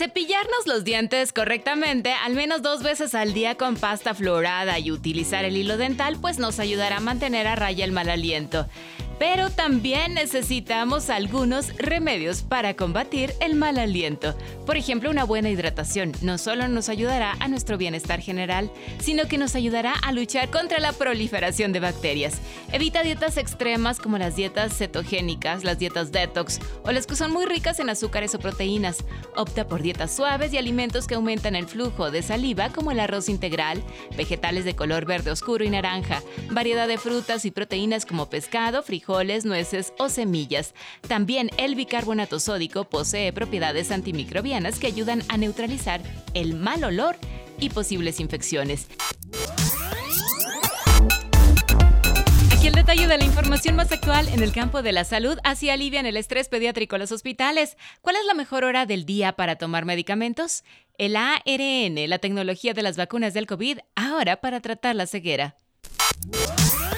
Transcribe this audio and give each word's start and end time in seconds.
Cepillarnos 0.00 0.66
los 0.66 0.82
dientes 0.82 1.30
correctamente 1.30 2.14
al 2.14 2.34
menos 2.34 2.62
dos 2.62 2.82
veces 2.82 3.14
al 3.14 3.34
día 3.34 3.56
con 3.56 3.76
pasta 3.76 4.14
florada 4.14 4.78
y 4.78 4.90
utilizar 4.90 5.44
el 5.44 5.58
hilo 5.58 5.76
dental 5.76 6.16
pues 6.18 6.38
nos 6.38 6.58
ayudará 6.58 6.96
a 6.96 7.00
mantener 7.00 7.46
a 7.46 7.54
raya 7.54 7.84
el 7.84 7.92
mal 7.92 8.08
aliento. 8.08 8.66
Pero 9.20 9.50
también 9.50 10.14
necesitamos 10.14 11.10
algunos 11.10 11.76
remedios 11.76 12.40
para 12.40 12.74
combatir 12.74 13.34
el 13.40 13.54
mal 13.54 13.78
aliento. 13.78 14.34
Por 14.64 14.78
ejemplo, 14.78 15.10
una 15.10 15.24
buena 15.24 15.50
hidratación 15.50 16.12
no 16.22 16.38
solo 16.38 16.68
nos 16.68 16.88
ayudará 16.88 17.36
a 17.38 17.46
nuestro 17.46 17.76
bienestar 17.76 18.22
general, 18.22 18.72
sino 18.98 19.28
que 19.28 19.36
nos 19.36 19.54
ayudará 19.56 19.92
a 19.92 20.12
luchar 20.12 20.48
contra 20.48 20.80
la 20.80 20.94
proliferación 20.94 21.70
de 21.72 21.80
bacterias. 21.80 22.38
Evita 22.72 23.02
dietas 23.02 23.36
extremas 23.36 23.98
como 23.98 24.16
las 24.16 24.36
dietas 24.36 24.78
cetogénicas, 24.78 25.64
las 25.64 25.78
dietas 25.78 26.12
detox 26.12 26.58
o 26.82 26.90
las 26.90 27.06
que 27.06 27.14
son 27.14 27.30
muy 27.30 27.44
ricas 27.44 27.78
en 27.78 27.90
azúcares 27.90 28.34
o 28.34 28.38
proteínas. 28.38 29.04
Opta 29.36 29.68
por 29.68 29.82
dietas 29.82 30.16
suaves 30.16 30.54
y 30.54 30.56
alimentos 30.56 31.06
que 31.06 31.16
aumentan 31.16 31.56
el 31.56 31.66
flujo 31.66 32.10
de 32.10 32.22
saliva 32.22 32.70
como 32.70 32.90
el 32.90 33.00
arroz 33.00 33.28
integral, 33.28 33.82
vegetales 34.16 34.64
de 34.64 34.74
color 34.74 35.04
verde 35.04 35.30
oscuro 35.30 35.62
y 35.62 35.68
naranja, 35.68 36.22
variedad 36.50 36.88
de 36.88 36.96
frutas 36.96 37.44
y 37.44 37.50
proteínas 37.50 38.06
como 38.06 38.30
pescado, 38.30 38.82
nueces 39.44 39.92
o 39.98 40.08
semillas. 40.08 40.74
También 41.08 41.50
el 41.56 41.74
bicarbonato 41.74 42.38
sódico 42.38 42.84
posee 42.84 43.32
propiedades 43.32 43.90
antimicrobianas 43.90 44.78
que 44.78 44.86
ayudan 44.86 45.22
a 45.28 45.36
neutralizar 45.36 46.00
el 46.34 46.54
mal 46.54 46.84
olor 46.84 47.16
y 47.58 47.70
posibles 47.70 48.20
infecciones. 48.20 48.86
Aquí 52.52 52.68
el 52.68 52.74
detalle 52.74 53.06
de 53.06 53.18
la 53.18 53.24
información 53.24 53.74
más 53.74 53.90
actual 53.90 54.28
en 54.28 54.42
el 54.42 54.52
campo 54.52 54.82
de 54.82 54.92
la 54.92 55.04
salud 55.04 55.38
así 55.44 55.70
alivian 55.70 56.06
el 56.06 56.16
estrés 56.16 56.48
pediátrico 56.48 56.96
en 56.96 57.00
los 57.00 57.12
hospitales. 57.12 57.76
¿Cuál 58.02 58.16
es 58.16 58.24
la 58.26 58.34
mejor 58.34 58.64
hora 58.64 58.86
del 58.86 59.06
día 59.06 59.32
para 59.32 59.56
tomar 59.56 59.84
medicamentos? 59.84 60.62
El 60.98 61.16
ARN, 61.16 62.08
la 62.08 62.18
tecnología 62.18 62.74
de 62.74 62.82
las 62.82 62.96
vacunas 62.96 63.34
del 63.34 63.46
COVID, 63.46 63.78
ahora 63.96 64.40
para 64.40 64.60
tratar 64.60 64.94
la 64.94 65.06
ceguera. 65.06 65.56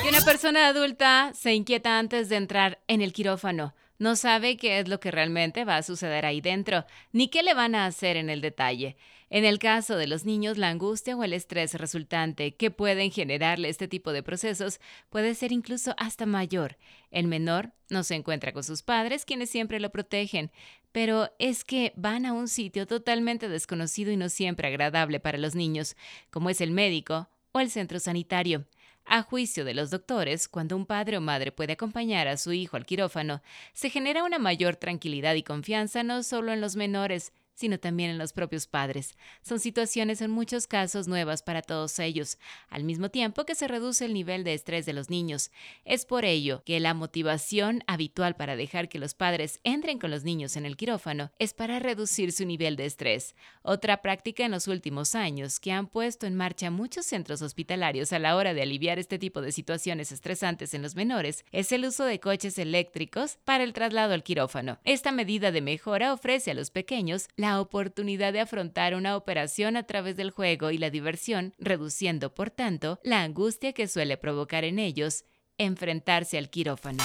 Y 0.05 0.09
una 0.09 0.21
persona 0.21 0.69
adulta 0.69 1.33
se 1.35 1.55
inquieta 1.55 1.99
antes 1.99 2.29
de 2.29 2.37
entrar 2.37 2.81
en 2.89 3.03
el 3.03 3.13
quirófano. 3.13 3.75
No 3.99 4.17
sabe 4.17 4.57
qué 4.57 4.81
es 4.81 4.89
lo 4.89 4.99
que 4.99 5.11
realmente 5.11 5.65
va 5.65 5.77
a 5.77 5.83
suceder 5.83 6.27
ahí 6.27 6.41
dentro, 6.41 6.85
ni 7.13 7.29
qué 7.29 7.43
le 7.43 7.55
van 7.55 7.75
a 7.75 7.87
hacer 7.87 8.17
en 8.17 8.31
el 8.31 8.41
detalle. 8.41 8.97
En 9.31 9.45
el 9.45 9.59
caso 9.59 9.97
de 9.97 10.07
los 10.07 10.25
niños, 10.25 10.59
la 10.59 10.69
angustia 10.69 11.17
o 11.17 11.25
el 11.25 11.33
estrés 11.33 11.75
resultante 11.75 12.55
que 12.55 12.71
pueden 12.71 13.11
generarle 13.11 13.69
este 13.69 13.89
tipo 13.89 14.13
de 14.13 14.23
procesos 14.23 14.81
puede 15.09 15.35
ser 15.35 15.53
incluso 15.53 15.95
hasta 15.97 16.27
mayor. 16.27 16.77
El 17.11 17.29
menor 17.29 17.73
no 17.89 18.03
se 18.03 18.15
encuentra 18.15 18.53
con 18.53 18.65
sus 18.65 18.83
padres, 18.83 19.25
quienes 19.25 19.51
siempre 19.51 19.81
lo 19.81 19.91
protegen, 19.91 20.51
pero 20.91 21.31
es 21.39 21.65
que 21.65 21.93
van 21.97 22.27
a 22.27 22.33
un 22.33 22.49
sitio 22.49 22.87
totalmente 22.87 23.49
desconocido 23.49 24.13
y 24.13 24.17
no 24.17 24.29
siempre 24.29 24.69
agradable 24.69 25.21
para 25.21 25.39
los 25.39 25.55
niños, 25.55 25.97
como 26.31 26.51
es 26.51 26.61
el 26.61 26.73
médico 26.73 27.29
o 27.53 27.61
el 27.61 27.71
centro 27.71 28.01
sanitario. 28.01 28.67
A 29.05 29.23
juicio 29.23 29.65
de 29.65 29.75
los 29.75 29.91
doctores, 29.91 30.49
cuando 30.49 30.77
un 30.77 30.87
padre 30.87 31.19
o 31.19 31.21
madre 31.21 31.53
puede 31.53 31.75
acompañar 31.75 32.29
a 32.29 32.37
su 32.37 32.53
hijo 32.53 32.77
al 32.77 32.87
quirófano, 32.87 33.43
se 33.73 33.91
genera 33.91 34.25
una 34.25 34.39
mayor 34.39 34.77
tranquilidad 34.77 35.35
y 35.35 35.43
confianza 35.43 36.03
no 36.03 36.23
solo 36.23 36.53
en 36.53 36.61
los 36.61 36.77
menores, 36.77 37.33
sino 37.55 37.79
también 37.79 38.11
en 38.11 38.19
los 38.19 38.33
propios 38.33 38.67
padres. 38.67 39.17
Son 39.43 39.61
situaciones 39.61 40.21
en 40.21 40.31
muchos 40.31 40.67
casos 40.67 41.09
nuevas 41.09 41.43
para 41.43 41.63
todos 41.63 41.99
ellos, 41.99 42.39
al 42.69 42.85
mismo 42.85 43.11
tiempo 43.11 43.45
que 43.45 43.55
se 43.55 43.69
reduce 43.69 44.05
el 44.05 44.15
nivel 44.15 44.45
de 44.45 44.55
estrés 44.55 44.87
de 44.87 44.93
los 44.93 45.11
niños. 45.11 45.51
Es 45.85 46.05
por 46.05 46.25
ello 46.25 46.63
que 46.65 46.81
la 46.81 46.95
motivación 46.95 47.83
habitual 47.87 48.37
para 48.37 48.57
dejar 48.57 48.89
que 48.89 48.99
los 48.99 49.15
padres 49.15 49.61
entren 49.65 49.99
con 49.99 50.11
los 50.11 50.25
niños 50.25 50.57
en 50.57 50.67
el 50.67 50.77
quirófano 50.77 51.31
es 51.39 51.55
para 51.55 51.79
reducir 51.79 52.33
su 52.33 52.45
nivel 52.45 52.77
de 52.77 52.87
estrés. 52.87 53.35
Otra 53.63 54.03
práctica 54.03 54.45
en 54.45 54.51
los 54.51 54.69
últimos 54.69 55.15
años 55.15 55.61
que 55.61 55.73
han 55.73 55.87
puesto 55.87 56.27
en 56.27 56.37
marcha 56.37 56.71
muchos 56.71 57.07
centros 57.07 57.43
hospitalarios 57.43 58.13
a 58.13 58.19
la 58.19 58.37
hora 58.37 58.55
de 58.55 58.63
aliviar 58.63 58.99
este 58.99 59.19
tipo 59.19 59.41
de 59.41 59.53
situaciones 59.53 60.13
estresantes 60.13 60.75
en 60.75 60.83
los 60.83 60.95
menores 60.95 61.45
es 61.53 61.73
el 61.73 61.85
uso 61.85 62.05
de 62.05 62.21
coches 62.21 62.59
eléctricos 62.59 63.39
para 63.45 63.65
el 63.65 63.73
traslado 63.73 64.15
al 64.15 64.23
quirófano. 64.23 64.79
Esta 64.85 65.13
medida 65.13 65.53
de 65.53 65.61
mejora 65.61 66.13
ofrece 66.13 66.51
a 66.51 66.55
los 66.55 66.71
pequeños 66.71 67.29
la 67.43 67.61
oportunidad 67.61 68.33
de 68.33 68.39
afrontar 68.39 68.95
una 68.95 69.17
operación 69.17 69.77
a 69.77 69.83
través 69.83 70.17
del 70.17 70.31
juego 70.31 70.71
y 70.71 70.79
la 70.79 70.91
diversión, 70.91 71.55
reduciendo, 71.59 72.33
por 72.33 72.51
tanto, 72.51 73.01
la 73.03 73.23
angustia 73.23 73.73
que 73.73 73.89
suele 73.89 74.17
provocar 74.17 74.63
en 74.63 74.79
ellos 74.79 75.25
enfrentarse 75.59 76.39
al 76.39 76.51
quirófano. 76.51 77.03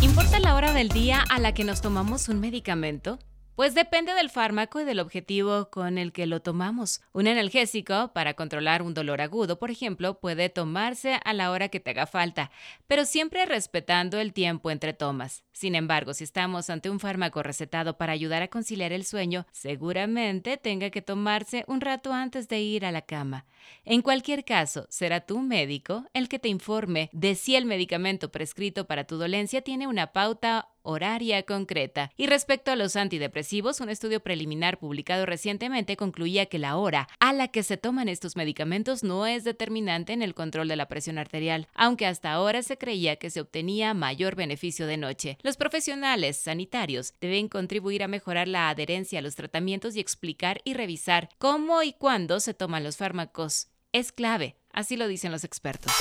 ¿Importa 0.00 0.40
la 0.40 0.54
hora 0.54 0.72
del 0.72 0.88
día 0.88 1.22
a 1.28 1.38
la 1.38 1.52
que 1.52 1.64
nos 1.64 1.82
tomamos 1.82 2.30
un 2.30 2.40
medicamento? 2.40 3.18
Pues 3.62 3.76
depende 3.76 4.12
del 4.14 4.28
fármaco 4.28 4.80
y 4.80 4.84
del 4.84 4.98
objetivo 4.98 5.70
con 5.70 5.96
el 5.96 6.10
que 6.12 6.26
lo 6.26 6.42
tomamos. 6.42 7.00
Un 7.12 7.28
analgésico, 7.28 8.10
para 8.12 8.34
controlar 8.34 8.82
un 8.82 8.92
dolor 8.92 9.20
agudo, 9.20 9.60
por 9.60 9.70
ejemplo, 9.70 10.18
puede 10.18 10.48
tomarse 10.48 11.20
a 11.24 11.32
la 11.32 11.52
hora 11.52 11.68
que 11.68 11.78
te 11.78 11.90
haga 11.90 12.08
falta, 12.08 12.50
pero 12.88 13.04
siempre 13.04 13.46
respetando 13.46 14.18
el 14.18 14.32
tiempo 14.32 14.72
entre 14.72 14.94
tomas. 14.94 15.44
Sin 15.52 15.76
embargo, 15.76 16.12
si 16.12 16.24
estamos 16.24 16.70
ante 16.70 16.90
un 16.90 16.98
fármaco 16.98 17.40
recetado 17.44 17.96
para 17.96 18.12
ayudar 18.12 18.42
a 18.42 18.48
conciliar 18.48 18.90
el 18.90 19.04
sueño, 19.04 19.46
seguramente 19.52 20.56
tenga 20.56 20.90
que 20.90 21.00
tomarse 21.00 21.62
un 21.68 21.82
rato 21.82 22.12
antes 22.12 22.48
de 22.48 22.58
ir 22.58 22.84
a 22.84 22.90
la 22.90 23.02
cama. 23.02 23.46
En 23.84 24.02
cualquier 24.02 24.44
caso, 24.44 24.88
será 24.90 25.20
tu 25.20 25.38
médico 25.38 26.04
el 26.14 26.28
que 26.28 26.40
te 26.40 26.48
informe 26.48 27.10
de 27.12 27.36
si 27.36 27.54
el 27.54 27.66
medicamento 27.66 28.32
prescrito 28.32 28.88
para 28.88 29.04
tu 29.04 29.18
dolencia 29.18 29.62
tiene 29.62 29.86
una 29.86 30.08
pauta 30.08 30.71
horaria 30.82 31.42
concreta. 31.44 32.10
Y 32.16 32.26
respecto 32.26 32.70
a 32.70 32.76
los 32.76 32.96
antidepresivos, 32.96 33.80
un 33.80 33.88
estudio 33.88 34.20
preliminar 34.20 34.78
publicado 34.78 35.26
recientemente 35.26 35.96
concluía 35.96 36.46
que 36.46 36.58
la 36.58 36.76
hora 36.76 37.08
a 37.20 37.32
la 37.32 37.48
que 37.48 37.62
se 37.62 37.76
toman 37.76 38.08
estos 38.08 38.36
medicamentos 38.36 39.02
no 39.02 39.26
es 39.26 39.44
determinante 39.44 40.12
en 40.12 40.22
el 40.22 40.34
control 40.34 40.68
de 40.68 40.76
la 40.76 40.88
presión 40.88 41.18
arterial, 41.18 41.68
aunque 41.74 42.06
hasta 42.06 42.32
ahora 42.32 42.62
se 42.62 42.78
creía 42.78 43.16
que 43.16 43.30
se 43.30 43.40
obtenía 43.40 43.94
mayor 43.94 44.36
beneficio 44.36 44.86
de 44.86 44.96
noche. 44.96 45.38
Los 45.42 45.56
profesionales 45.56 46.36
sanitarios 46.36 47.14
deben 47.20 47.48
contribuir 47.48 48.02
a 48.02 48.08
mejorar 48.08 48.48
la 48.48 48.68
adherencia 48.68 49.18
a 49.18 49.22
los 49.22 49.34
tratamientos 49.34 49.96
y 49.96 50.00
explicar 50.00 50.60
y 50.64 50.74
revisar 50.74 51.28
cómo 51.38 51.82
y 51.82 51.92
cuándo 51.92 52.40
se 52.40 52.54
toman 52.54 52.84
los 52.84 52.96
fármacos. 52.96 53.68
Es 53.92 54.10
clave, 54.10 54.56
así 54.72 54.96
lo 54.96 55.06
dicen 55.06 55.32
los 55.32 55.44
expertos 55.44 55.92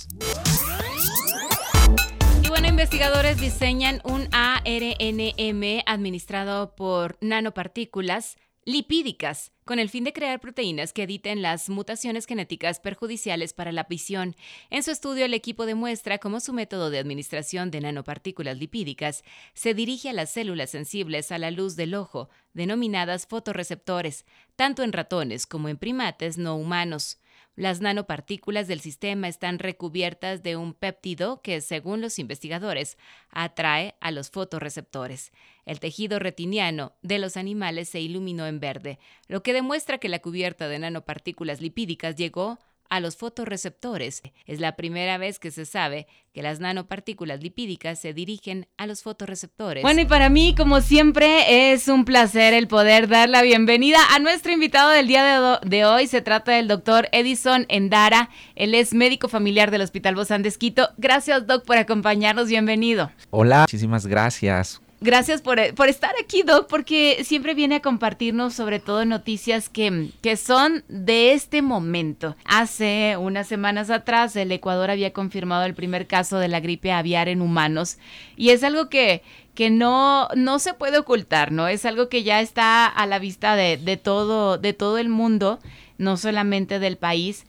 investigadores 2.81 3.39
diseñan 3.39 4.01
un 4.03 4.27
ARNM 4.31 5.83
administrado 5.85 6.75
por 6.75 7.15
nanopartículas 7.21 8.37
lipídicas 8.65 9.51
con 9.65 9.77
el 9.77 9.87
fin 9.87 10.03
de 10.03 10.13
crear 10.13 10.39
proteínas 10.39 10.91
que 10.91 11.03
editen 11.03 11.43
las 11.43 11.69
mutaciones 11.69 12.25
genéticas 12.25 12.79
perjudiciales 12.79 13.53
para 13.53 13.71
la 13.71 13.83
visión. 13.83 14.35
En 14.71 14.81
su 14.81 14.89
estudio, 14.89 15.25
el 15.25 15.35
equipo 15.35 15.67
demuestra 15.67 16.17
cómo 16.17 16.39
su 16.39 16.53
método 16.53 16.89
de 16.89 16.97
administración 16.97 17.69
de 17.69 17.81
nanopartículas 17.81 18.57
lipídicas 18.57 19.23
se 19.53 19.75
dirige 19.75 20.09
a 20.09 20.13
las 20.13 20.31
células 20.31 20.71
sensibles 20.71 21.31
a 21.31 21.37
la 21.37 21.51
luz 21.51 21.75
del 21.75 21.93
ojo, 21.93 22.31
denominadas 22.53 23.27
fotorreceptores, 23.27 24.25
tanto 24.55 24.81
en 24.81 24.91
ratones 24.91 25.45
como 25.45 25.69
en 25.69 25.77
primates 25.77 26.39
no 26.39 26.55
humanos. 26.55 27.19
Las 27.61 27.79
nanopartículas 27.79 28.67
del 28.67 28.79
sistema 28.79 29.27
están 29.27 29.59
recubiertas 29.59 30.41
de 30.41 30.55
un 30.55 30.73
péptido 30.73 31.43
que, 31.43 31.61
según 31.61 32.01
los 32.01 32.17
investigadores, 32.17 32.97
atrae 33.29 33.93
a 34.01 34.09
los 34.09 34.31
fotorreceptores. 34.31 35.31
El 35.67 35.79
tejido 35.79 36.17
retiniano 36.17 36.93
de 37.03 37.19
los 37.19 37.37
animales 37.37 37.87
se 37.87 38.01
iluminó 38.01 38.47
en 38.47 38.59
verde, 38.59 38.97
lo 39.27 39.43
que 39.43 39.53
demuestra 39.53 39.99
que 39.99 40.09
la 40.09 40.23
cubierta 40.23 40.69
de 40.69 40.79
nanopartículas 40.79 41.61
lipídicas 41.61 42.15
llegó 42.15 42.49
a 42.49 42.70
los 42.99 43.15
fotorreceptores. 43.15 44.21
Es 44.45 44.59
la 44.59 44.75
primera 44.75 45.17
vez 45.17 45.39
que 45.39 45.51
se 45.51 45.65
sabe 45.65 46.07
que 46.33 46.41
las 46.41 46.59
nanopartículas 46.59 47.41
lipídicas 47.41 47.99
se 47.99 48.13
dirigen 48.13 48.67
a 48.77 48.87
los 48.87 49.01
fotorreceptores. 49.03 49.83
Bueno, 49.83 50.01
y 50.01 50.05
para 50.05 50.29
mí, 50.29 50.55
como 50.55 50.81
siempre, 50.81 51.71
es 51.73 51.87
un 51.87 52.05
placer 52.05 52.53
el 52.53 52.67
poder 52.67 53.07
dar 53.07 53.29
la 53.29 53.41
bienvenida 53.41 53.99
a 54.13 54.19
nuestro 54.19 54.51
invitado 54.51 54.91
del 54.91 55.07
día 55.07 55.59
de, 55.61 55.85
hoy. 55.85 56.07
Se 56.07 56.21
trata 56.21 56.53
del 56.53 56.67
doctor 56.67 57.09
Edison 57.11 57.65
Endara. 57.69 58.29
Él 58.55 58.75
es 58.75 58.93
médico 58.93 59.27
familiar 59.27 59.71
del 59.71 59.81
Hospital 59.81 60.15
Bozán 60.15 60.43
de 60.43 60.49
Esquito. 60.49 60.89
Gracias, 60.97 61.47
doc, 61.47 61.65
por 61.65 61.77
acompañarnos. 61.77 62.47
Bienvenido. 62.47 63.11
Hola, 63.29 63.61
muchísimas 63.61 64.05
gracias 64.05 64.81
Gracias 65.03 65.41
por, 65.41 65.73
por, 65.73 65.89
estar 65.89 66.11
aquí, 66.23 66.43
Doc, 66.43 66.67
porque 66.67 67.23
siempre 67.23 67.55
viene 67.55 67.77
a 67.77 67.81
compartirnos 67.81 68.53
sobre 68.53 68.79
todo 68.79 69.03
noticias 69.03 69.67
que, 69.67 70.11
que 70.21 70.37
son 70.37 70.83
de 70.89 71.33
este 71.33 71.63
momento. 71.63 72.35
Hace 72.45 73.17
unas 73.17 73.47
semanas 73.47 73.89
atrás 73.89 74.35
el 74.35 74.51
Ecuador 74.51 74.91
había 74.91 75.11
confirmado 75.11 75.65
el 75.65 75.73
primer 75.73 76.05
caso 76.05 76.37
de 76.37 76.49
la 76.49 76.59
gripe 76.59 76.91
aviar 76.91 77.29
en 77.29 77.41
humanos 77.41 77.97
y 78.37 78.49
es 78.49 78.63
algo 78.63 78.89
que, 78.89 79.23
que 79.55 79.71
no, 79.71 80.27
no 80.35 80.59
se 80.59 80.75
puede 80.75 80.99
ocultar, 80.99 81.51
¿no? 81.51 81.67
Es 81.67 81.83
algo 81.85 82.07
que 82.07 82.21
ya 82.21 82.39
está 82.39 82.85
a 82.85 83.07
la 83.07 83.17
vista 83.17 83.55
de, 83.55 83.77
de 83.77 83.97
todo, 83.97 84.59
de 84.59 84.73
todo 84.73 84.99
el 84.99 85.09
mundo, 85.09 85.57
no 85.97 86.15
solamente 86.15 86.77
del 86.77 86.97
país. 86.97 87.47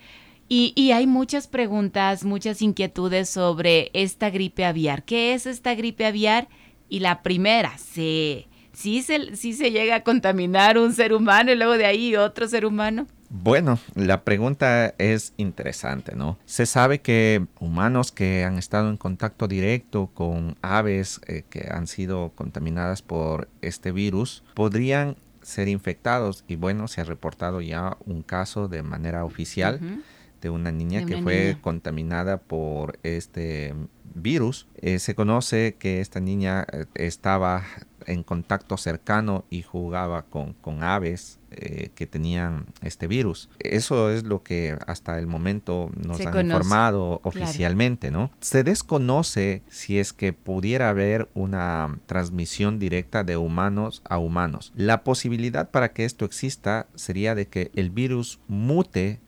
Y, 0.49 0.73
y, 0.75 0.93
hay 0.93 1.07
muchas 1.07 1.49
preguntas, 1.49 2.25
muchas 2.25 2.63
inquietudes 2.63 3.29
sobre 3.29 3.91
esta 3.93 4.31
gripe 4.31 4.65
aviar. 4.65 5.03
¿Qué 5.03 5.35
es 5.35 5.45
esta 5.45 5.75
gripe 5.75 6.07
aviar? 6.07 6.49
Y 6.93 7.01
la 7.01 7.23
primera, 7.23 7.79
¿se, 7.79 8.49
sí, 8.75 9.01
se, 9.01 9.35
¿sí 9.35 9.55
se 9.55 9.71
llega 9.71 9.95
a 9.95 10.03
contaminar 10.03 10.77
un 10.77 10.93
ser 10.93 11.15
humano 11.15 11.51
y 11.51 11.57
luego 11.57 11.79
de 11.79 11.87
ahí 11.87 12.17
otro 12.17 12.47
ser 12.47 12.67
humano? 12.67 13.07
Bueno, 13.31 13.79
la 13.95 14.25
pregunta 14.25 14.95
es 14.99 15.33
interesante, 15.39 16.15
¿no? 16.15 16.37
Se 16.45 16.67
sabe 16.67 17.01
que 17.01 17.47
humanos 17.61 18.13
que 18.13 18.45
han 18.45 18.59
estado 18.59 18.91
en 18.91 18.99
contacto 18.99 19.49
directo 19.49 20.11
con 20.13 20.59
aves 20.61 21.23
eh, 21.29 21.45
que 21.49 21.67
han 21.71 21.87
sido 21.87 22.33
contaminadas 22.35 23.01
por 23.01 23.49
este 23.63 23.91
virus 23.91 24.45
podrían 24.53 25.17
ser 25.41 25.69
infectados 25.69 26.45
y 26.47 26.57
bueno, 26.57 26.89
se 26.89 27.01
ha 27.01 27.05
reportado 27.05 27.63
ya 27.63 27.97
un 28.05 28.23
caso 28.23 28.69
de 28.69 28.83
manera 28.83 29.25
oficial 29.25 29.79
uh 29.81 29.85
-huh. 29.85 30.03
De 30.43 30.51
una 30.51 30.71
niña 30.73 31.01
De 31.01 31.07
que 31.07 31.15
una 31.15 31.23
fue 31.23 31.45
niña. 31.47 31.63
contaminada 31.63 32.37
por 32.43 32.99
este 33.03 33.75
virus. 34.15 34.67
Eh, 34.77 34.99
se 34.99 35.15
conoce 35.15 35.77
que 35.79 36.01
esta 36.03 36.21
niña 36.21 36.67
eh, 36.71 36.85
estaba 36.95 37.63
en 38.07 38.25
contacto 38.25 38.77
cercano 38.77 39.45
y 39.49 39.63
jugaba 39.63 40.23
con, 40.23 40.55
con 40.55 40.83
aves 40.83 41.39
eh, 41.53 41.91
que 41.95 42.07
tenían 42.07 42.67
este 42.83 43.07
virus. 43.07 43.49
Eso 43.61 44.11
es 44.11 44.25
lo 44.25 44.43
que 44.43 44.77
hasta 44.89 45.19
el 45.19 45.27
momento 45.29 45.91
nos 45.95 46.17
Se 46.17 46.27
han 46.27 46.33
conoce, 46.33 46.47
informado 46.47 47.21
claro. 47.23 47.45
oficialmente, 47.45 48.11
¿no? 48.11 48.31
Se 48.41 48.65
desconoce 48.65 49.63
si 49.69 49.99
es 49.99 50.13
que 50.13 50.33
pudiera 50.33 50.89
haber 50.91 51.29
una 51.35 51.97
transmisión 52.07 52.79
directa 52.81 53.23
de 53.23 53.37
humanos 53.37 54.03
a 54.05 54.19
humanos. 54.19 54.73
La 54.75 55.05
posibilidad 55.05 55.71
para 55.71 55.93
que 55.93 56.05
esto 56.05 56.25
exista 56.25 56.89
sería 56.97 57.35
de 57.37 57.47
que 57.47 57.71
el 57.77 57.91
virus 57.91 58.41
mute, 58.49 59.21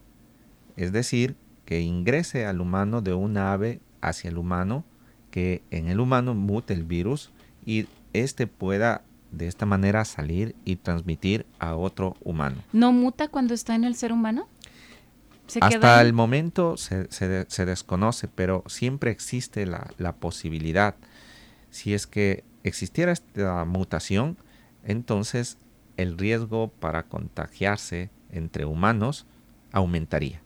es 0.76 0.92
decir, 0.92 1.36
que 1.64 1.80
ingrese 1.80 2.46
al 2.46 2.60
humano 2.60 3.00
de 3.00 3.14
un 3.14 3.36
ave 3.38 3.80
hacia 4.00 4.28
el 4.30 4.38
humano, 4.38 4.84
que 5.30 5.62
en 5.70 5.88
el 5.88 6.00
humano 6.00 6.34
mute 6.34 6.74
el 6.74 6.84
virus 6.84 7.30
y 7.64 7.86
este 8.12 8.46
pueda 8.46 9.02
de 9.32 9.48
esta 9.48 9.66
manera 9.66 10.04
salir 10.04 10.54
y 10.64 10.76
transmitir 10.76 11.44
a 11.58 11.74
otro 11.74 12.16
humano. 12.22 12.56
¿No 12.72 12.92
muta 12.92 13.28
cuando 13.28 13.54
está 13.54 13.74
en 13.74 13.84
el 13.84 13.96
ser 13.96 14.12
humano? 14.12 14.48
¿Se 15.46 15.58
queda 15.60 15.68
Hasta 15.68 16.00
el 16.02 16.12
momento 16.12 16.76
se, 16.76 17.10
se 17.10 17.28
de- 17.28 17.46
se 17.48 17.64
desconoce, 17.66 18.28
pero 18.28 18.62
siempre 18.66 19.10
existe 19.10 19.66
la, 19.66 19.90
la 19.98 20.14
posibilidad. 20.14 20.94
Si 21.70 21.94
es 21.94 22.06
que 22.06 22.44
existiera 22.62 23.10
esta 23.12 23.64
mutación, 23.64 24.36
entonces 24.84 25.58
el 25.96 26.16
riesgo 26.16 26.68
para 26.68 27.02
contagiarse 27.04 28.10
entre 28.30 28.64
humanos 28.64 29.26
aumentaría. 29.72 30.40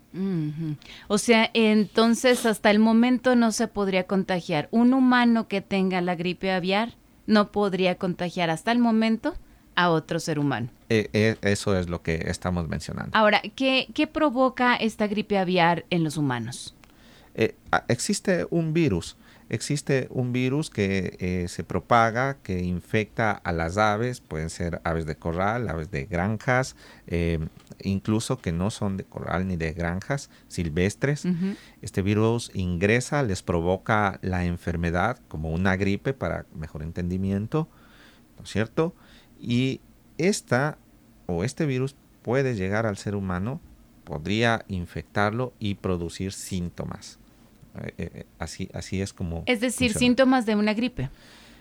O 1.08 1.18
sea, 1.18 1.50
entonces 1.54 2.46
hasta 2.46 2.70
el 2.70 2.78
momento 2.78 3.36
no 3.36 3.52
se 3.52 3.68
podría 3.68 4.06
contagiar. 4.06 4.68
Un 4.70 4.94
humano 4.94 5.48
que 5.48 5.60
tenga 5.60 6.00
la 6.00 6.14
gripe 6.14 6.50
aviar 6.50 6.94
no 7.26 7.52
podría 7.52 7.96
contagiar 7.96 8.50
hasta 8.50 8.72
el 8.72 8.78
momento 8.78 9.34
a 9.74 9.90
otro 9.90 10.18
ser 10.18 10.38
humano. 10.38 10.70
E- 10.88 11.08
e- 11.12 11.36
eso 11.42 11.78
es 11.78 11.88
lo 11.88 12.02
que 12.02 12.24
estamos 12.26 12.68
mencionando. 12.68 13.16
Ahora, 13.16 13.40
¿qué, 13.54 13.88
qué 13.94 14.06
provoca 14.06 14.74
esta 14.74 15.06
gripe 15.06 15.38
aviar 15.38 15.84
en 15.90 16.02
los 16.04 16.16
humanos? 16.16 16.74
Eh, 17.34 17.54
ah, 17.70 17.84
existe 17.88 18.46
un 18.50 18.72
virus, 18.72 19.16
existe 19.48 20.08
un 20.10 20.32
virus 20.32 20.70
que 20.70 21.16
eh, 21.20 21.48
se 21.48 21.64
propaga, 21.64 22.38
que 22.42 22.62
infecta 22.62 23.32
a 23.32 23.52
las 23.52 23.78
aves, 23.78 24.20
pueden 24.20 24.50
ser 24.50 24.80
aves 24.84 25.06
de 25.06 25.16
corral, 25.16 25.68
aves 25.68 25.90
de 25.90 26.04
granjas, 26.04 26.76
eh, 27.06 27.38
incluso 27.82 28.38
que 28.38 28.52
no 28.52 28.70
son 28.70 28.96
de 28.96 29.04
corral 29.04 29.46
ni 29.46 29.56
de 29.56 29.72
granjas, 29.72 30.30
silvestres. 30.48 31.24
Este 31.82 32.02
virus 32.02 32.50
ingresa, 32.54 33.22
les 33.22 33.42
provoca 33.42 34.18
la 34.22 34.44
enfermedad 34.44 35.18
como 35.28 35.50
una 35.50 35.76
gripe 35.76 36.12
para 36.12 36.46
mejor 36.54 36.82
entendimiento, 36.82 37.68
¿no 38.36 38.44
es 38.44 38.50
cierto? 38.50 38.94
Y 39.40 39.80
esta 40.18 40.78
o 41.26 41.44
este 41.44 41.66
virus 41.66 41.94
puede 42.22 42.54
llegar 42.54 42.86
al 42.86 42.96
ser 42.96 43.14
humano, 43.14 43.60
podría 44.04 44.64
infectarlo 44.68 45.52
y 45.58 45.76
producir 45.76 46.32
síntomas. 46.32 47.18
Eh, 47.84 47.92
eh, 47.98 48.26
así, 48.38 48.68
así 48.74 49.00
es 49.00 49.12
como... 49.12 49.42
Es 49.46 49.60
decir, 49.60 49.92
funciona. 49.92 49.98
síntomas 49.98 50.46
de 50.46 50.56
una 50.56 50.74
gripe. 50.74 51.10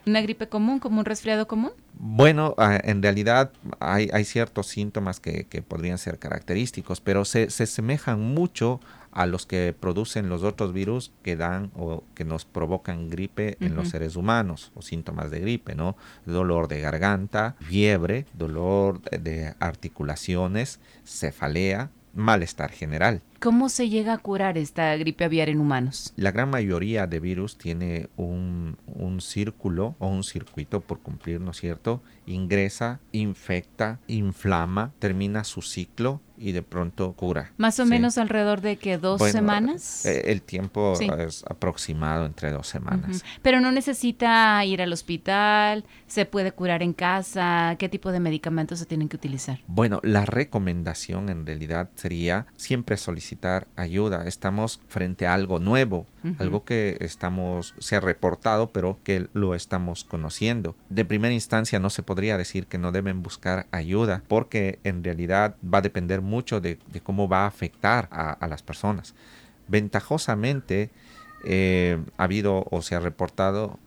¿Una 0.06 0.22
gripe 0.22 0.48
común, 0.48 0.80
como 0.80 1.00
un 1.00 1.06
resfriado 1.06 1.48
común? 1.48 1.72
Bueno, 1.94 2.56
ah, 2.58 2.80
en 2.82 3.04
realidad 3.04 3.52
hay, 3.80 4.10
hay 4.14 4.24
ciertos 4.24 4.68
síntomas 4.68 5.20
que, 5.20 5.46
que 5.46 5.62
podrían 5.62 5.98
ser 5.98 6.18
característicos, 6.18 7.02
pero 7.02 7.26
se, 7.26 7.50
se 7.50 7.66
semejan 7.66 8.22
mucho 8.22 8.80
a 9.12 9.26
los 9.26 9.48
que 9.48 9.76
producen 9.78 10.30
los 10.30 10.44
otros 10.44 10.74
virus 10.74 11.12
que 11.24 11.36
dan 11.36 11.72
o 11.76 12.04
que 12.14 12.24
nos 12.24 12.46
provocan 12.46 13.10
gripe 13.10 13.58
en 13.60 13.76
los 13.76 13.90
seres 13.90 14.16
humanos 14.16 14.72
o 14.76 14.84
síntomas 14.84 15.32
de 15.32 15.40
gripe, 15.40 15.74
¿no? 15.74 15.98
Dolor 16.28 16.68
de 16.68 16.82
garganta, 16.82 17.56
fiebre, 17.62 18.28
dolor 18.34 19.02
de 19.10 19.56
articulaciones, 19.60 20.80
cefalea, 21.04 21.90
malestar 22.18 22.72
general. 22.72 23.22
¿Cómo 23.40 23.70
se 23.70 23.88
llega 23.88 24.14
a 24.14 24.18
curar 24.18 24.58
esta 24.58 24.96
gripe 24.98 25.24
aviar 25.24 25.50
en 25.50 25.60
humanos? 25.60 26.12
La 26.16 26.32
gran 26.32 26.50
mayoría 26.50 27.06
de 27.06 27.20
virus 27.20 27.58
tiene 27.58 28.10
un, 28.18 28.78
un 28.88 29.22
círculo 29.22 29.96
o 30.00 30.08
un 30.08 30.24
circuito 30.24 30.82
por 30.82 31.00
cumplir, 31.00 31.40
¿no 31.40 31.52
es 31.52 31.58
cierto? 31.58 32.02
Ingresa, 32.26 33.00
infecta, 33.12 34.00
inflama, 34.08 34.92
termina 35.00 35.44
su 35.44 35.62
ciclo 35.62 36.22
y 36.38 36.52
de 36.52 36.62
pronto 36.62 37.14
cura. 37.14 37.52
Más 37.58 37.80
o 37.80 37.84
Sí. 37.84 37.90
menos 37.90 38.18
alrededor 38.18 38.62
de 38.62 38.78
que 38.78 38.98
dos 38.98 39.20
Bueno, 39.20 39.32
semanas. 39.34 40.06
eh, 40.06 40.24
el 40.32 40.42
tiempo 40.42 40.96
Sí. 40.96 41.08
es 41.20 41.44
aproximado 41.50 42.26
entre 42.26 42.52
dos 42.52 42.68
semanas. 42.68 43.24
Pero 43.42 43.60
no 43.60 43.72
necesita 43.72 44.64
ir 44.66 44.82
al 44.82 44.94
hospital, 44.94 45.84
se 46.08 46.26
puede 46.26 46.52
curar 46.52 46.84
en 46.84 46.94
casa, 46.94 47.76
¿qué 47.80 47.90
tipo 47.90 48.12
de 48.12 48.20
medicamentos 48.20 48.80
se 48.80 48.86
tienen 48.86 49.10
que 49.10 49.16
utilizar? 49.18 49.60
Bueno, 49.68 50.00
la 50.04 50.26
recomendación 50.26 51.30
en 51.30 51.46
realidad 51.46 51.90
sería 51.96 52.46
siempre 52.56 52.98
solicitar 52.98 53.68
ayuda. 53.76 54.28
Estamos 54.28 54.80
frente 54.88 55.28
a 55.28 55.34
algo 55.34 55.60
nuevo, 55.60 56.06
Algo 56.40 56.64
que 56.64 56.98
estamos, 57.00 57.74
se 57.80 57.96
ha 57.96 58.00
reportado, 58.00 58.70
pero 58.72 59.00
que 59.04 59.28
lo 59.34 59.56
estamos 59.56 60.04
conociendo. 60.04 60.76
De 60.90 61.06
primera 61.06 61.34
instancia 61.34 61.80
no 61.80 61.90
se 61.90 62.04
podría 62.04 62.38
decir 62.38 62.68
que 62.68 62.78
no 62.78 62.92
deben 62.92 63.24
buscar 63.24 63.68
ayuda, 63.72 64.24
porque 64.28 64.80
en 64.84 65.04
realidad 65.04 65.56
va 65.64 65.80
a 65.80 65.82
depender 65.82 66.22
mucho 66.22 66.62
de, 66.62 66.80
cómo 67.04 67.28
va 67.28 67.44
a 67.44 67.48
afectar 67.48 68.08
a, 68.12 68.48
las 68.48 68.64
personas. 68.64 69.16
Ventajosamente, 69.68 70.90
eh, 71.46 72.00
ha 72.18 72.24
habido 72.24 72.66
o 72.72 72.82
se 72.82 72.96
ha 72.96 73.00
reportado 73.00 73.80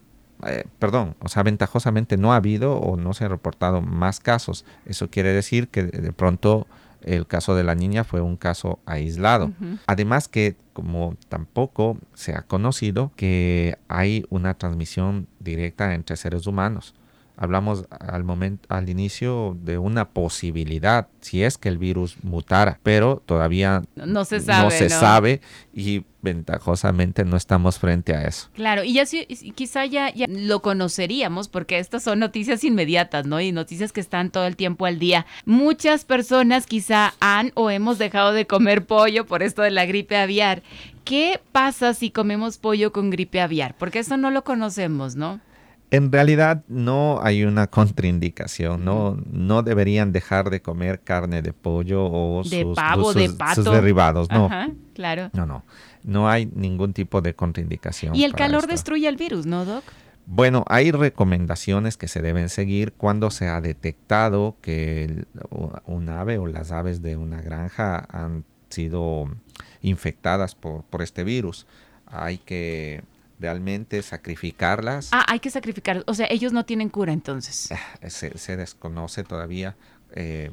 eh, 0.47 0.65
perdón, 0.79 1.17
o 1.21 1.29
sea, 1.29 1.43
ventajosamente 1.43 2.17
no 2.17 2.33
ha 2.33 2.37
habido 2.37 2.77
o 2.79 2.97
no 2.97 3.13
se 3.13 3.25
han 3.25 3.31
reportado 3.31 3.83
más 3.83 4.21
casos. 4.21 4.65
Eso 4.87 5.11
quiere 5.11 5.33
decir 5.33 5.69
que 5.69 5.85
de 5.85 6.13
pronto 6.13 6.67
el 7.02 7.26
caso 7.26 7.54
de 7.54 7.64
la 7.64 7.75
niña 7.75 8.04
fue 8.04 8.21
un 8.21 8.37
caso 8.37 8.80
aislado. 8.87 9.52
Además 9.87 10.28
que 10.28 10.57
como 10.73 11.16
tampoco 11.28 11.99
se 12.14 12.35
ha 12.35 12.42
conocido 12.42 13.12
que 13.16 13.76
hay 13.88 14.25
una 14.30 14.54
transmisión 14.54 15.26
directa 15.38 15.95
entre 15.95 16.16
seres 16.16 16.47
humanos. 16.47 16.95
Hablamos 17.43 17.87
al 17.91 18.23
momento, 18.23 18.67
al 18.69 18.91
inicio 18.91 19.57
de 19.63 19.79
una 19.79 20.11
posibilidad, 20.11 21.09
si 21.23 21.43
es 21.43 21.57
que 21.57 21.71
el 21.71 21.79
virus 21.79 22.17
mutara, 22.23 22.79
pero 22.83 23.23
todavía 23.25 23.83
No- 23.97 24.27
se 24.27 24.41
sabe, 24.41 24.71
se 24.77 24.85
¿no? 24.91 25.01
sabe 25.01 25.41
y 25.73 26.05
ventajosamente 26.23 27.25
no 27.25 27.39
estamos 27.39 27.79
frente 27.79 28.15
a 28.15 28.25
eso. 28.27 28.49
Claro, 28.53 28.85
y 28.85 28.93
ya 28.93 29.07
sí- 29.07 29.25
y 29.29 29.53
quizá 29.53 29.87
ya, 29.87 30.13
ya 30.13 30.27
lo 30.29 30.61
conoceríamos 30.61 31.49
porque 31.49 31.79
estas 31.79 32.03
son 32.03 32.19
noticias 32.19 32.63
inmediatas, 32.63 33.25
¿no? 33.27 33.41
Y 33.41 33.53
noticias 33.53 33.93
que 33.93 34.01
están 34.01 34.31
todo 34.31 34.47
el 34.47 34.55
tiempo 34.57 34.85
al 34.85 34.99
día. 34.99 35.25
Muchas 35.47 36.05
personas 36.05 36.67
quizá 36.67 37.15
han 37.21 37.53
o 37.55 37.71
hemos 37.71 37.97
dejado 37.99 38.33
de 38.33 38.47
comer 38.47 38.85
pollo 38.85 39.25
por 39.25 39.43
esto 39.43 39.63
de 39.63 39.71
la 39.71 39.87
gripe 39.87 40.17
aviar. 40.19 40.63
¿Qué 41.05 41.41
pasa 41.53 41.95
si 41.95 42.11
comemos 42.11 42.59
pollo 42.59 42.93
con 42.93 43.09
gripe 43.09 43.41
aviar? 43.41 43.75
Porque 43.79 44.01
eso 44.01 44.17
no 44.19 44.31
lo 44.31 44.45
conocemos, 44.45 45.17
¿no? 45.17 45.41
En 45.93 46.13
realidad 46.13 46.63
no 46.69 47.19
hay 47.23 47.43
una 47.45 47.67
contraindicación, 47.67 48.85
no, 48.85 49.19
no 49.31 49.63
deberían 49.63 50.13
dejar 50.13 50.49
de 50.51 50.63
comer 50.63 51.01
carne 51.01 51.43
de 51.43 51.53
pollo 51.53 52.05
o 52.05 52.43
De 52.45 52.63
sus, 52.63 52.77
pavo, 52.77 53.05
sus- 53.13 53.15
de 53.17 53.27
sus 53.29 53.37
pato. 53.37 53.73
derivados, 53.73 54.31
no, 54.31 54.47
Ajá, 54.47 54.71
claro. 54.95 55.31
no, 55.33 55.47
no, 55.47 55.65
no 56.05 56.29
hay 56.29 56.47
ningún 56.47 56.93
tipo 56.93 57.21
de 57.21 57.35
contraindicación. 57.35 58.15
Y 58.15 58.23
el 58.25 58.35
calor 58.35 58.61
esto. 58.61 58.73
destruye 58.73 59.09
el 59.09 59.17
virus, 59.17 59.47
¿no, 59.47 59.65
Doc? 59.65 59.83
Bueno, 60.27 60.65
hay 60.69 60.93
recomendaciones 60.93 61.97
que 61.97 62.07
se 62.07 62.23
deben 62.23 62.51
seguir 62.51 62.93
cuando 62.93 63.33
se 63.33 63.49
ha 63.49 63.61
detectado 63.61 64.55
que 64.61 65.25
un 65.87 66.09
ave 66.09 66.39
o 66.39 66.47
las 66.47 66.71
aves 66.71 67.03
de 67.03 67.17
una 67.17 67.43
granja 67.43 68.07
han 68.13 68.45
sido 68.69 69.25
infectadas 69.83 70.55
por, 70.55 70.85
por 70.85 71.03
este 71.03 71.25
virus. 71.25 71.67
Hay 72.07 72.39
que 72.39 73.03
realmente 73.41 74.03
sacrificarlas. 74.03 75.11
Ah, 75.13 75.25
hay 75.29 75.41
que 75.41 75.51
sacrificar. 75.51 76.05
O 76.07 76.15
sea, 76.15 76.27
ellos 76.31 76.53
no 76.53 76.65
tienen 76.65 76.91
cura 76.91 77.13
entonces. 77.13 77.71
Ah, 77.73 78.11
se, 78.11 78.57
desconoce 78.57 79.25
todavía. 79.25 79.77
Eh, 80.13 80.51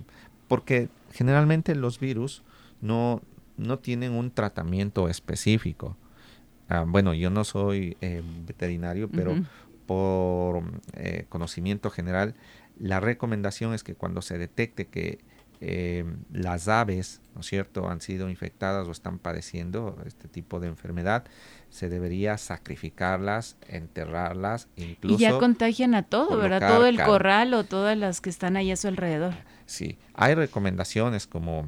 porque 0.47 0.89
generalmente 1.11 1.75
los 1.75 1.99
virus 1.99 2.43
no, 2.81 3.21
no 3.57 3.79
tienen 3.79 4.13
un 4.13 4.31
tratamiento 4.31 5.09
específico. 5.09 5.97
Ah, 6.69 6.85
bueno, 6.87 7.13
yo 7.13 7.29
no 7.29 7.43
soy 7.43 7.97
eh, 8.01 8.23
veterinario, 8.45 9.09
pero 9.09 9.35
por 9.85 10.63
eh, 10.93 11.25
conocimiento 11.29 11.89
general, 11.89 12.35
la 12.77 12.99
recomendación 12.99 13.73
es 13.73 13.83
que 13.83 13.95
cuando 13.95 14.21
se 14.21 14.37
detecte 14.37 14.85
que 14.85 15.19
las 15.59 16.67
aves, 16.67 17.21
¿no 17.33 17.41
es 17.41 17.47
cierto?, 17.47 17.89
han 17.89 18.01
sido 18.01 18.29
infectadas 18.29 18.87
o 18.87 18.91
están 18.91 19.19
padeciendo 19.19 19.97
este 20.05 20.27
tipo 20.27 20.59
de 20.59 20.67
enfermedad, 20.67 21.25
se 21.69 21.89
debería 21.89 22.37
sacrificarlas, 22.37 23.57
enterrarlas, 23.67 24.67
incluso... 24.75 25.15
Y 25.15 25.19
ya 25.19 25.37
contagian 25.37 25.95
a 25.95 26.03
todo, 26.03 26.37
¿verdad? 26.37 26.75
Todo 26.75 26.85
el 26.85 27.01
corral 27.01 27.53
o 27.53 27.63
todas 27.63 27.97
las 27.97 28.21
que 28.21 28.29
están 28.29 28.55
ahí 28.55 28.71
a 28.71 28.75
su 28.75 28.87
alrededor. 28.87 29.33
Sí, 29.65 29.97
hay 30.13 30.35
recomendaciones 30.35 31.27
como 31.27 31.67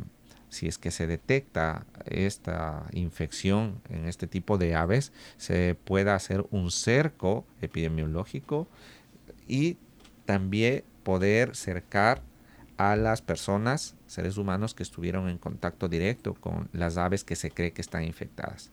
si 0.50 0.68
es 0.68 0.78
que 0.78 0.90
se 0.92 1.06
detecta 1.06 1.86
esta 2.06 2.86
infección 2.92 3.82
en 3.90 4.08
este 4.08 4.26
tipo 4.26 4.58
de 4.58 4.76
aves, 4.76 5.14
se 5.38 5.76
puede 5.76 6.10
hacer 6.12 6.46
un 6.50 6.72
cerco 6.72 7.46
epidemiológico 7.62 8.68
y 9.48 9.78
también 10.26 10.84
poder 11.04 11.56
cercar 11.56 12.24
a 12.80 12.96
las 12.96 13.22
personas, 13.22 13.98
seres 14.08 14.38
humanos 14.38 14.74
que 14.74 14.84
estuvieron 14.84 15.28
en 15.28 15.38
contacto 15.38 15.90
directo 15.90 16.34
con 16.34 16.70
las 16.72 16.96
aves 16.96 17.26
que 17.26 17.36
se 17.36 17.52
cree 17.52 17.74
que 17.74 17.82
están 17.82 18.06
infectadas. 18.06 18.72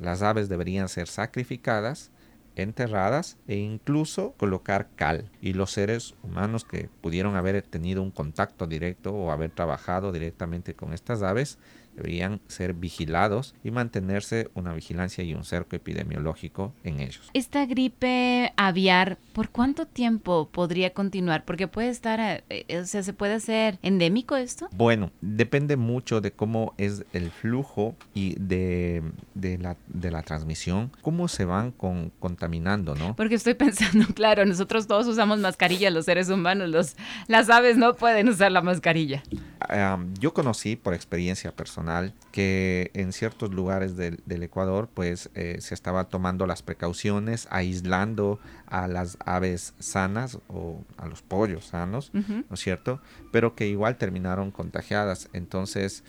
Las 0.00 0.22
aves 0.22 0.48
deberían 0.48 0.88
ser 0.88 1.06
sacrificadas, 1.06 2.10
enterradas 2.54 3.36
e 3.46 3.56
incluso 3.56 4.32
colocar 4.38 4.88
cal. 4.96 5.30
Y 5.42 5.52
los 5.52 5.70
seres 5.70 6.14
humanos 6.22 6.64
que 6.64 6.88
pudieron 7.02 7.36
haber 7.36 7.60
tenido 7.60 8.02
un 8.02 8.10
contacto 8.10 8.66
directo 8.66 9.12
o 9.12 9.30
haber 9.30 9.50
trabajado 9.50 10.12
directamente 10.12 10.72
con 10.72 10.94
estas 10.94 11.22
aves 11.22 11.58
deberían 11.96 12.40
ser 12.48 12.74
vigilados 12.74 13.54
y 13.64 13.70
mantenerse 13.70 14.50
una 14.54 14.72
vigilancia 14.74 15.24
y 15.24 15.34
un 15.34 15.44
cerco 15.44 15.76
epidemiológico 15.76 16.72
en 16.84 17.00
ellos. 17.00 17.30
Esta 17.34 17.66
gripe 17.66 18.52
aviar, 18.56 19.18
¿por 19.32 19.48
cuánto 19.50 19.86
tiempo 19.86 20.48
podría 20.50 20.90
continuar? 20.90 21.44
Porque 21.44 21.68
puede 21.68 21.88
estar, 21.88 22.20
eh, 22.20 22.44
eh, 22.48 22.78
o 22.78 22.84
sea, 22.84 23.02
¿se 23.02 23.12
puede 23.12 23.34
hacer 23.34 23.78
endémico 23.82 24.36
esto? 24.36 24.68
Bueno, 24.72 25.10
depende 25.20 25.76
mucho 25.76 26.20
de 26.20 26.32
cómo 26.32 26.74
es 26.78 27.04
el 27.12 27.30
flujo 27.30 27.96
y 28.14 28.34
de, 28.38 29.02
la, 29.34 29.76
de 29.88 30.10
la 30.10 30.22
transmisión, 30.22 30.90
cómo 31.02 31.28
se 31.28 31.44
van 31.44 31.72
con, 31.72 32.12
contaminando, 32.18 32.94
¿no? 32.94 33.16
Porque 33.16 33.34
estoy 33.34 33.54
pensando, 33.54 34.06
claro, 34.14 34.44
nosotros 34.44 34.86
todos 34.86 35.06
usamos 35.06 35.38
mascarilla, 35.40 35.90
los 35.90 36.04
seres 36.04 36.28
humanos, 36.28 36.68
los, 36.68 36.96
las 37.26 37.48
aves 37.48 37.76
no 37.76 37.94
pueden 37.94 38.28
usar 38.28 38.52
la 38.52 38.60
mascarilla. 38.60 39.22
Yo 40.18 40.34
conocí 40.34 40.76
por 40.76 40.94
experiencia 40.94 41.52
personal 41.52 42.12
que 42.30 42.90
en 42.94 43.12
ciertos 43.12 43.52
lugares 43.52 43.96
del, 43.96 44.20
Ecuador 44.42 44.88
pues 44.92 45.30
eh, 45.34 45.56
se 45.60 45.74
estaba 45.74 46.04
tomando 46.04 46.46
las 46.46 46.62
precauciones, 46.62 47.48
aislando 47.50 48.38
a 48.66 48.86
las 48.86 49.16
aves 49.24 49.74
sanas 49.78 50.38
o 50.48 50.84
a 50.96 51.06
los 51.06 51.22
pollos 51.22 51.66
sanos, 51.66 52.10
¿no 52.12 52.44
es 52.52 52.60
cierto? 52.60 53.00
Pero 53.32 53.54
que 53.54 53.66
igual 53.66 53.96
terminaron 53.96 54.50
contagiadas. 54.50 55.28
Entonces, 55.32 56.04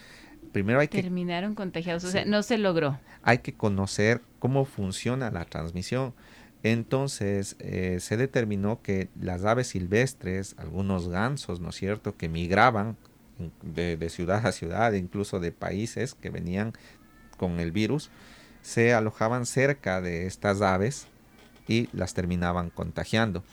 primero 0.52 0.80
hay 0.80 0.88
que... 0.88 1.02
Terminaron 1.02 1.56
contagiados, 1.56 2.04
o 2.04 2.12
sea, 2.12 2.26
no 2.26 2.44
se 2.44 2.58
logró. 2.58 3.00
Hay 3.24 3.40
que 3.40 3.54
conocer 3.54 4.22
cómo 4.40 4.66
funciona 4.66 5.32
la 5.32 5.46
transmisión. 5.46 6.14
Entonces 6.64 7.56
eh, 7.60 8.00
se 8.02 8.18
determinó 8.18 8.82
que 8.82 9.10
las 9.20 9.46
aves 9.46 9.68
silvestres, 9.68 10.56
algunos 10.58 11.08
gansos, 11.08 11.60
¿no 11.60 11.70
es 11.70 11.76
cierto?, 11.76 12.18
que 12.18 12.30
migraban 12.30 12.98
de, 13.62 14.10
ciudad 14.10 14.46
a 14.46 14.52
ciudad, 14.52 14.94
incluso 14.94 15.40
de 15.40 15.52
países 15.52 16.14
que 16.14 16.30
venían 16.30 16.74
con 17.38 17.60
el 17.60 17.72
virus, 17.72 18.10
se 18.62 18.94
alojaban 18.94 19.46
cerca 19.46 20.02
de 20.02 20.26
estas 20.26 20.62
aves 20.62 21.08
y 21.68 21.90
las 21.94 22.14
terminaban 22.14 22.70
contagiando. 22.70 23.44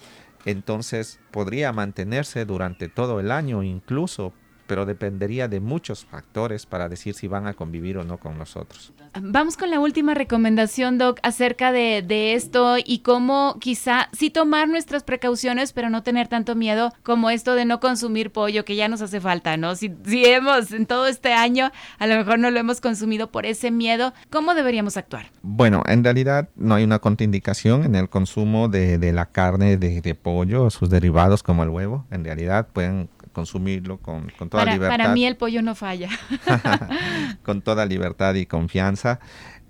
Entonces 0.44 1.20
podría 1.30 1.72
mantenerse 1.72 2.44
durante 2.44 2.88
todo 2.88 3.20
el 3.20 3.30
año, 3.30 3.62
incluso 3.62 4.32
pero 4.66 4.87
dependería 4.87 5.49
de 5.49 5.61
muchos 5.61 6.04
factores 6.04 6.66
para 6.66 6.88
decir 6.88 7.14
si 7.14 7.28
van 7.28 7.47
a 7.47 7.54
convivir 7.54 7.99
o 7.99 8.04
no 8.04 8.18
con 8.18 8.38
nosotros. 8.38 8.92
Vamos 9.21 9.56
con 9.56 9.71
la 9.71 9.80
última 9.80 10.14
recomendación, 10.14 10.99
Doc, 10.99 11.21
acerca 11.23 11.73
de, 11.73 12.35
esto 12.35 12.76
y 12.85 13.00
cómo 13.00 13.56
quizá 13.61 14.09
sí 14.12 14.30
tomar 14.30 14.68
nuestras 14.68 15.02
precauciones, 15.02 15.73
pero 15.73 15.90
no 15.90 16.02
tener 16.02 16.28
tanto 16.28 16.54
miedo 16.54 16.92
como 17.02 17.30
esto 17.30 17.54
de 17.54 17.64
no 17.64 17.80
consumir 17.80 18.30
pollo, 18.30 18.64
que 18.64 18.76
ya 18.76 18.88
nos 18.88 19.02
hace 19.02 19.21
falta, 19.21 19.56
¿no? 19.56 19.76
Si, 19.76 19.92
si 20.04 20.25
hemos 20.25 20.73
en 20.73 20.87
todo 20.87 21.06
este 21.06 21.33
año, 21.33 21.71
a 21.99 22.06
lo 22.06 22.16
mejor 22.16 22.38
no 22.38 22.50
lo 22.50 22.59
hemos 22.59 22.80
consumido 22.80 23.30
por 23.30 23.47
ese 23.47 23.71
miedo, 23.71 24.14
¿cómo 24.30 24.54
deberíamos 24.54 24.97
actuar? 24.97 25.30
Bueno, 25.42 25.83
en 25.87 26.02
realidad 26.02 26.49
no 26.56 26.75
hay 26.75 26.85
una 26.85 26.99
contraindicación 26.99 27.85
en 27.85 27.94
el 27.94 28.09
consumo 28.09 28.68
de, 28.68 29.12
la 29.12 29.26
carne 29.26 29.76
de, 29.76 30.00
de 30.00 30.14
pollo 30.14 30.64
o 30.64 30.71
sus 30.71 30.90
derivados 30.90 31.42
como 31.42 31.62
el 31.62 31.68
huevo. 31.68 32.06
En 32.11 32.25
realidad 32.25 32.68
pueden 32.73 33.09
consumirlo 33.34 33.98
con, 33.98 34.28
toda 34.48 34.64
libertad. 34.64 34.88
Para 34.88 35.12
mí 35.12 35.26
el 35.26 35.36
pollo 35.36 35.60
no 35.60 35.74
falla. 35.74 36.08
con 37.42 37.60
toda 37.60 37.84
libertad 37.84 38.34
y 38.36 38.46
confianza. 38.46 39.20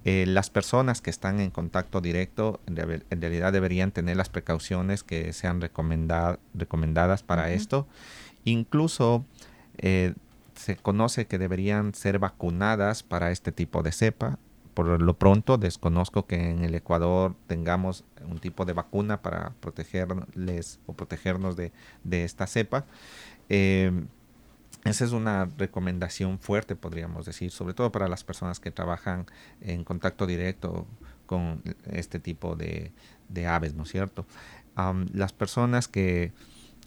Eh, 0.04 0.26
las 0.28 0.50
personas 0.50 1.00
que 1.00 1.09
están 1.09 1.40
en 1.40 1.50
contacto 1.50 2.02
directo 2.02 2.61
en, 2.66 2.76
realidad 3.21 3.54
deberían 3.54 3.90
tener 3.90 4.18
las 4.18 4.28
precauciones 4.28 5.02
que 5.02 5.33
sean 5.33 5.62
recomendadas 5.62 7.23
para 7.23 7.50
esto. 7.50 7.88
Incluso 8.44 9.25
eh, 9.78 10.12
se 10.54 10.76
conoce 10.76 11.26
que 11.26 11.38
deberían 11.38 11.94
ser 11.94 12.18
vacunadas 12.18 13.02
para 13.02 13.30
este 13.30 13.50
tipo 13.50 13.83
de 13.83 13.92
cepa. 13.92 14.38
Por 14.75 15.00
lo 15.00 15.14
pronto 15.14 15.56
desconozco 15.56 16.26
que 16.26 16.50
en 16.50 16.64
el 16.64 16.75
Ecuador 16.75 17.35
tengamos 17.47 18.04
un 18.28 18.40
tipo 18.40 18.64
de 18.64 18.73
vacuna 18.73 19.23
para 19.23 19.52
protegerles 19.61 20.80
o 20.87 20.92
protegernos 20.92 21.56
de, 21.56 21.73
de 22.02 22.25
esta 22.25 22.47
cepa. 22.47 22.85
Eh, 23.49 23.93
esa 24.85 25.05
es 25.07 25.13
una 25.13 25.49
recomendación 25.57 26.39
fuerte, 26.39 26.77
podríamos 26.77 27.25
decir, 27.25 27.51
sobre 27.51 27.73
todo 27.73 27.91
para 27.91 28.07
las 28.07 28.23
personas 28.23 28.61
que 28.61 28.71
trabajan 28.71 29.27
en 29.63 29.83
contacto 29.83 30.27
directo 30.27 30.87
con 31.27 31.63
este 31.91 32.21
tipo 32.21 32.55
de, 32.55 32.93
aves, 33.47 33.75
¿no 33.75 33.85
es 33.85 33.91
cierto? 33.91 34.27
las 35.13 35.33
personas 35.33 35.89
que 35.89 36.33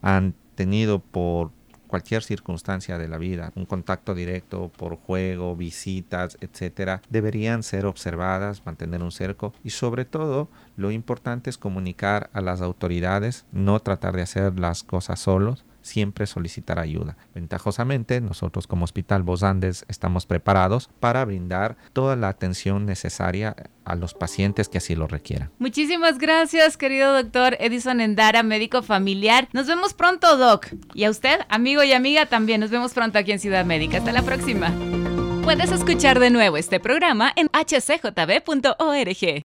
han 0.02 0.36
tenido 0.56 1.00
por 1.00 1.52
cualquier 1.88 2.22
circunstancia 2.22 2.98
de 2.98 3.08
la 3.08 3.18
vida, 3.18 3.52
un 3.56 3.66
contacto 3.66 4.14
directo 4.14 4.70
por 4.78 4.98
juego, 4.98 5.56
visitas, 5.56 6.38
etcétera, 6.42 7.02
deberían 7.10 7.64
ser 7.64 7.86
observadas, 7.86 8.66
mantener 8.66 9.02
un 9.02 9.12
cerco 9.12 9.54
y 9.64 9.72
sobre 9.72 10.06
todo 10.06 10.50
lo 10.76 10.92
importante 10.92 11.50
es 11.50 11.58
comunicar 11.58 12.30
a 12.34 12.42
las 12.42 12.62
autoridades, 12.62 13.46
no 13.52 13.80
tratar 13.80 14.16
de 14.16 14.24
hacer 14.24 14.60
las 14.60 14.84
cosas 14.84 15.20
solos, 15.20 15.64
siempre 15.88 16.27
solicitar 16.27 16.79
ayuda. 16.79 17.17
Ventajosamente, 17.34 18.22
nosotros 18.22 18.67
como 18.67 18.84
Hospital 18.84 19.24
Vos 19.24 19.44
Andes 19.44 19.86
estamos 19.88 20.25
preparados 20.25 20.89
para 21.00 21.25
brindar 21.25 21.77
toda 21.94 22.15
la 22.15 22.29
atención 22.29 22.86
necesaria 22.86 23.56
a 23.86 23.96
los 23.96 24.13
pacientes 24.13 24.70
que 24.70 24.77
así 24.77 24.96
lo 24.96 25.08
requieran. 25.08 25.50
Muchísimas 25.60 26.17
gracias, 26.17 26.77
querido 26.77 27.13
doctor 27.13 27.56
Edison 27.60 28.01
Endara, 28.01 28.44
médico 28.44 28.84
familiar. 28.84 29.48
Nos 29.53 29.67
vemos 29.67 29.94
pronto, 29.94 30.38
doc. 30.38 30.67
Y 30.94 31.06
a 31.06 31.10
usted, 31.10 31.39
amigo 31.50 31.84
y 31.84 31.94
amiga, 31.94 32.25
también. 32.25 32.62
Nos 32.62 32.70
vemos 32.70 32.94
pronto 32.94 33.17
aquí 33.17 33.32
en 33.32 33.39
Ciudad 33.39 33.65
Médica. 33.65 33.98
Hasta 33.98 34.12
la 34.12 34.24
próxima. 34.24 34.74
Puedes 35.44 35.72
escuchar 35.72 36.20
de 36.20 36.29
nuevo 36.29 36.58
este 36.58 36.79
programa 36.79 37.32
en 37.38 37.48
hcjb.org. 37.48 39.44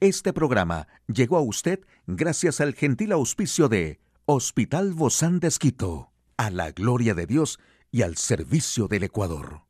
Este 0.00 0.32
programa 0.32 0.88
llegó 1.06 1.36
a 1.36 1.42
usted 1.42 1.80
gracias 2.06 2.60
al 2.60 2.74
gentil 2.74 3.12
auspicio 3.12 3.68
de 3.68 4.00
Hospital 4.26 4.94
Bozán 4.94 5.38
de 5.38 5.48
Esquito, 5.48 6.10
a 6.38 6.48
la 6.48 6.70
gloria 6.70 7.12
de 7.12 7.26
Dios 7.26 7.58
y 7.90 8.00
al 8.00 8.16
servicio 8.16 8.88
del 8.88 9.02
Ecuador. 9.02 9.64